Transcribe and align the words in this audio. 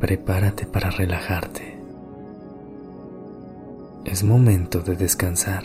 Prepárate 0.00 0.66
para 0.66 0.90
relajarte. 0.90 1.78
Es 4.04 4.22
momento 4.22 4.80
de 4.80 4.96
descansar. 4.96 5.64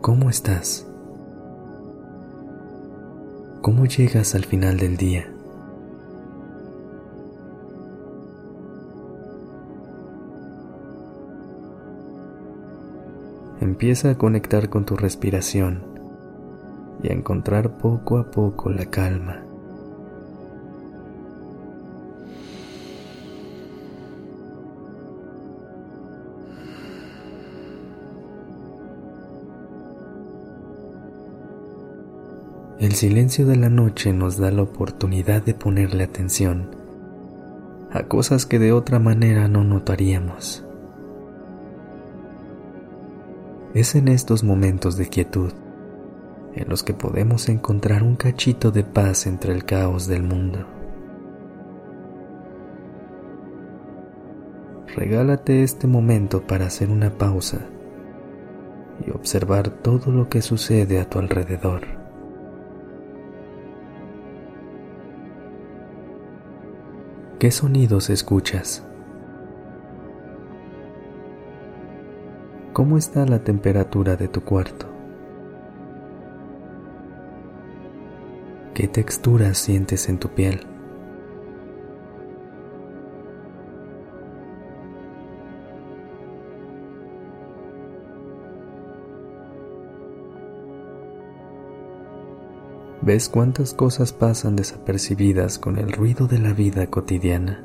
¿Cómo 0.00 0.30
estás? 0.30 0.86
¿Cómo 3.60 3.86
llegas 3.86 4.34
al 4.34 4.44
final 4.44 4.78
del 4.78 4.96
día? 4.96 5.32
Empieza 13.60 14.10
a 14.10 14.18
conectar 14.18 14.68
con 14.68 14.84
tu 14.84 14.96
respiración 14.96 15.84
y 17.02 17.08
a 17.08 17.12
encontrar 17.12 17.78
poco 17.78 18.18
a 18.18 18.30
poco 18.30 18.70
la 18.70 18.86
calma. 18.86 19.51
El 32.82 32.96
silencio 32.96 33.46
de 33.46 33.54
la 33.54 33.68
noche 33.68 34.12
nos 34.12 34.38
da 34.38 34.50
la 34.50 34.62
oportunidad 34.62 35.40
de 35.40 35.54
ponerle 35.54 36.02
atención 36.02 36.74
a 37.92 38.02
cosas 38.08 38.44
que 38.44 38.58
de 38.58 38.72
otra 38.72 38.98
manera 38.98 39.46
no 39.46 39.62
notaríamos. 39.62 40.66
Es 43.72 43.94
en 43.94 44.08
estos 44.08 44.42
momentos 44.42 44.96
de 44.96 45.08
quietud 45.08 45.52
en 46.56 46.68
los 46.68 46.82
que 46.82 46.92
podemos 46.92 47.48
encontrar 47.48 48.02
un 48.02 48.16
cachito 48.16 48.72
de 48.72 48.82
paz 48.82 49.28
entre 49.28 49.52
el 49.52 49.64
caos 49.64 50.08
del 50.08 50.24
mundo. 50.24 50.66
Regálate 54.96 55.62
este 55.62 55.86
momento 55.86 56.42
para 56.48 56.66
hacer 56.66 56.90
una 56.90 57.10
pausa 57.10 57.60
y 59.06 59.10
observar 59.12 59.70
todo 59.70 60.10
lo 60.10 60.28
que 60.28 60.42
sucede 60.42 60.98
a 60.98 61.08
tu 61.08 61.20
alrededor. 61.20 62.01
¿Qué 67.42 67.50
sonidos 67.50 68.08
escuchas? 68.08 68.84
¿Cómo 72.72 72.96
está 72.96 73.26
la 73.26 73.42
temperatura 73.42 74.14
de 74.14 74.28
tu 74.28 74.42
cuarto? 74.42 74.86
¿Qué 78.74 78.86
texturas 78.86 79.58
sientes 79.58 80.08
en 80.08 80.20
tu 80.20 80.28
piel? 80.28 80.71
¿Ves 93.04 93.28
cuántas 93.28 93.74
cosas 93.74 94.12
pasan 94.12 94.54
desapercibidas 94.54 95.58
con 95.58 95.76
el 95.76 95.90
ruido 95.90 96.28
de 96.28 96.38
la 96.38 96.52
vida 96.52 96.86
cotidiana? 96.86 97.64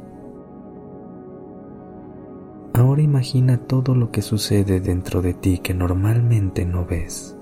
Ahora 2.73 3.03
imagina 3.03 3.59
todo 3.59 3.93
lo 3.93 4.09
que 4.09 4.23
sucede 4.23 4.79
dentro 4.79 5.21
de 5.21 5.35
ti 5.35 5.59
que 5.59 5.75
normalmente 5.75 6.65
no 6.65 6.87
ves. 6.87 7.37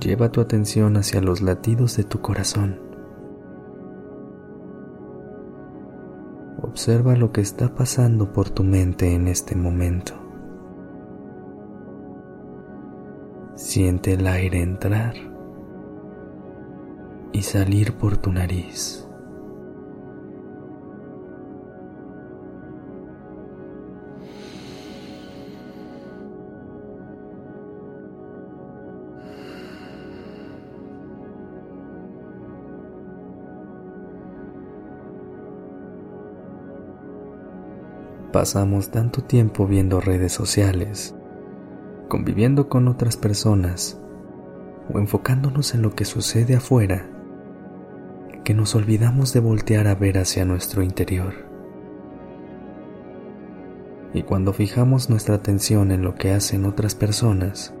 Lleva 0.00 0.32
tu 0.32 0.40
atención 0.40 0.96
hacia 0.96 1.20
los 1.20 1.42
latidos 1.42 1.98
de 1.98 2.04
tu 2.04 2.22
corazón. 2.22 2.80
Observa 6.62 7.16
lo 7.16 7.32
que 7.32 7.42
está 7.42 7.74
pasando 7.74 8.32
por 8.32 8.48
tu 8.48 8.64
mente 8.64 9.14
en 9.14 9.28
este 9.28 9.54
momento. 9.56 10.23
Siente 13.56 14.14
el 14.14 14.26
aire 14.26 14.62
entrar 14.62 15.14
y 17.32 17.42
salir 17.42 17.92
por 17.92 18.16
tu 18.16 18.32
nariz. 18.32 19.08
Pasamos 38.32 38.90
tanto 38.90 39.22
tiempo 39.22 39.64
viendo 39.64 40.00
redes 40.00 40.32
sociales 40.32 41.13
conviviendo 42.08 42.68
con 42.68 42.88
otras 42.88 43.16
personas 43.16 43.98
o 44.92 44.98
enfocándonos 44.98 45.74
en 45.74 45.82
lo 45.82 45.94
que 45.94 46.04
sucede 46.04 46.56
afuera, 46.56 47.06
que 48.44 48.54
nos 48.54 48.74
olvidamos 48.74 49.32
de 49.32 49.40
voltear 49.40 49.86
a 49.86 49.94
ver 49.94 50.18
hacia 50.18 50.44
nuestro 50.44 50.82
interior. 50.82 51.34
Y 54.12 54.22
cuando 54.22 54.52
fijamos 54.52 55.10
nuestra 55.10 55.36
atención 55.36 55.90
en 55.90 56.02
lo 56.02 56.14
que 56.14 56.32
hacen 56.32 56.66
otras 56.66 56.94
personas, 56.94 57.74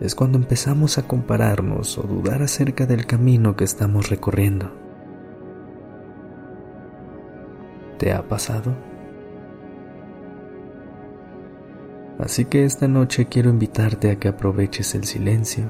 es 0.00 0.14
cuando 0.14 0.38
empezamos 0.38 0.96
a 0.98 1.08
compararnos 1.08 1.98
o 1.98 2.02
dudar 2.02 2.42
acerca 2.42 2.86
del 2.86 3.06
camino 3.06 3.56
que 3.56 3.64
estamos 3.64 4.10
recorriendo. 4.10 4.70
¿Te 7.98 8.12
ha 8.12 8.28
pasado? 8.28 8.87
Así 12.18 12.46
que 12.46 12.64
esta 12.64 12.88
noche 12.88 13.26
quiero 13.26 13.48
invitarte 13.50 14.10
a 14.10 14.18
que 14.18 14.28
aproveches 14.28 14.94
el 14.94 15.04
silencio 15.04 15.66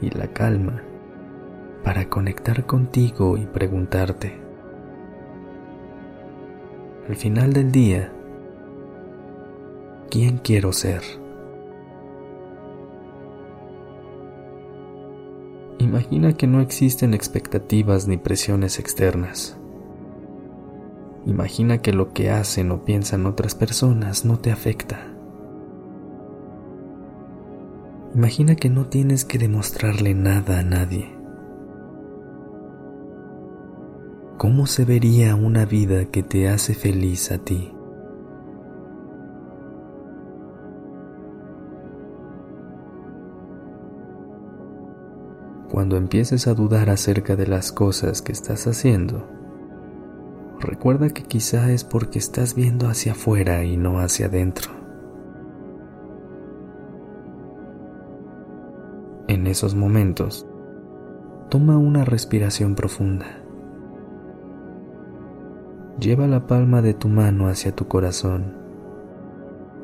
y 0.00 0.08
la 0.10 0.28
calma 0.28 0.82
para 1.84 2.08
conectar 2.08 2.66
contigo 2.66 3.36
y 3.36 3.46
preguntarte, 3.46 4.40
al 7.08 7.16
final 7.16 7.52
del 7.52 7.72
día, 7.72 8.12
¿quién 10.10 10.38
quiero 10.38 10.72
ser? 10.72 11.02
Imagina 15.78 16.34
que 16.34 16.46
no 16.46 16.60
existen 16.60 17.14
expectativas 17.14 18.06
ni 18.06 18.16
presiones 18.16 18.78
externas. 18.78 19.58
Imagina 21.26 21.78
que 21.78 21.92
lo 21.92 22.12
que 22.12 22.30
hacen 22.30 22.70
o 22.70 22.84
piensan 22.84 23.26
otras 23.26 23.54
personas 23.54 24.24
no 24.24 24.38
te 24.38 24.52
afecta. 24.52 25.09
Imagina 28.12 28.56
que 28.56 28.68
no 28.68 28.86
tienes 28.86 29.24
que 29.24 29.38
demostrarle 29.38 30.14
nada 30.14 30.58
a 30.58 30.62
nadie. 30.64 31.16
¿Cómo 34.36 34.66
se 34.66 34.84
vería 34.84 35.36
una 35.36 35.64
vida 35.64 36.06
que 36.06 36.24
te 36.24 36.48
hace 36.48 36.74
feliz 36.74 37.30
a 37.30 37.38
ti? 37.38 37.72
Cuando 45.70 45.96
empieces 45.96 46.48
a 46.48 46.54
dudar 46.54 46.90
acerca 46.90 47.36
de 47.36 47.46
las 47.46 47.70
cosas 47.70 48.22
que 48.22 48.32
estás 48.32 48.66
haciendo, 48.66 49.28
recuerda 50.58 51.10
que 51.10 51.22
quizá 51.22 51.70
es 51.70 51.84
porque 51.84 52.18
estás 52.18 52.56
viendo 52.56 52.88
hacia 52.88 53.12
afuera 53.12 53.62
y 53.62 53.76
no 53.76 54.00
hacia 54.00 54.26
adentro. 54.26 54.79
En 59.30 59.46
esos 59.46 59.76
momentos, 59.76 60.44
toma 61.50 61.78
una 61.78 62.04
respiración 62.04 62.74
profunda. 62.74 63.26
Lleva 66.00 66.26
la 66.26 66.48
palma 66.48 66.82
de 66.82 66.94
tu 66.94 67.06
mano 67.06 67.46
hacia 67.46 67.70
tu 67.70 67.86
corazón 67.86 68.56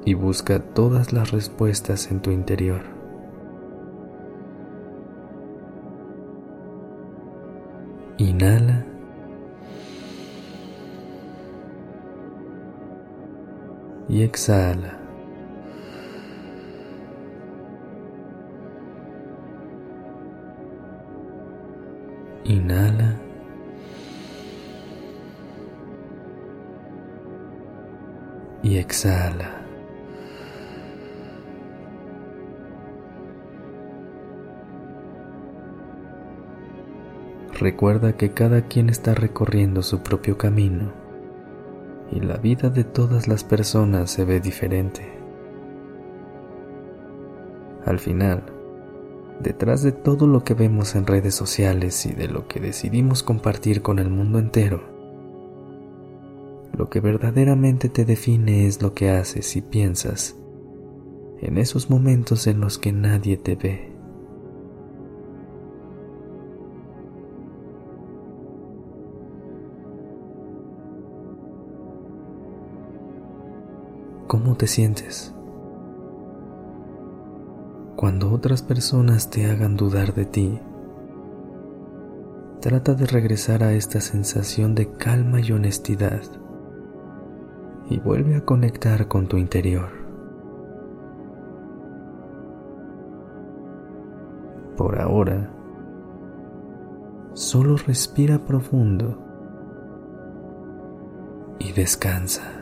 y 0.05 0.15
busca 0.15 0.59
todas 0.59 1.13
las 1.13 1.31
respuestas 1.31 2.11
en 2.11 2.23
tu 2.23 2.33
interior. 2.33 2.81
Inhala. 8.19 8.85
Y 14.09 14.23
exhala. 14.23 14.96
Inhala. 22.49 23.17
Y 28.63 28.79
exhala. 28.79 29.63
Recuerda 37.59 38.13
que 38.13 38.31
cada 38.31 38.63
quien 38.63 38.91
está 38.91 39.15
recorriendo 39.15 39.83
su 39.83 40.01
propio 40.01 40.39
camino 40.39 40.93
y 42.13 42.21
la 42.21 42.37
vida 42.37 42.71
de 42.71 42.85
todas 42.85 43.27
las 43.27 43.43
personas 43.43 44.11
se 44.11 44.25
ve 44.25 44.39
diferente. 44.39 45.19
Al 47.85 47.99
final, 47.99 48.56
detrás 49.41 49.83
de 49.83 49.93
todo 49.93 50.27
lo 50.27 50.45
que 50.45 50.55
vemos 50.55 50.95
en 50.95 51.07
redes 51.07 51.35
sociales 51.35 52.07
y 52.07 52.13
de 52.13 52.29
lo 52.29 52.49
que 52.49 52.61
decidimos 52.61 53.23
compartir 53.23 53.83
con 53.83 53.99
el 53.99 54.11
mundo 54.11 54.39
entero, 54.39 54.83
lo 56.77 56.91
que 56.91 57.01
verdaderamente 57.01 57.89
te 57.89 58.05
define 58.05 58.67
es 58.67 58.83
lo 58.83 58.93
que 58.95 59.11
haces 59.11 59.57
y 59.57 59.63
piensas 59.63 60.37
en 61.41 61.59
esos 61.59 61.91
momentos 61.91 62.47
en 62.47 62.61
los 62.61 62.79
que 62.79 62.93
nadie 62.93 63.37
te 63.37 63.57
ve. 63.57 63.93
¿Cómo 74.27 74.57
te 74.57 74.67
sientes? 74.67 75.36
Cuando 77.97 78.31
otras 78.31 78.61
personas 78.61 79.31
te 79.31 79.51
hagan 79.51 79.79
dudar 79.79 80.13
de 80.13 80.27
ti, 80.27 80.61
trata 82.61 82.93
de 82.93 83.07
regresar 83.07 83.65
a 83.65 83.73
esta 83.73 84.03
sensación 84.03 84.75
de 84.75 84.93
calma 84.93 85.41
y 85.41 85.51
honestidad 85.53 86.21
y 87.89 87.99
vuelve 87.99 88.37
a 88.37 88.45
conectar 88.45 89.09
con 89.09 89.29
tu 89.29 89.39
interior. 89.39 89.89
Por 94.77 95.01
ahora, 95.01 95.51
solo 97.33 97.79
respira 97.79 98.45
profundo 98.45 99.19
y 101.59 101.73
descansa. 101.73 102.56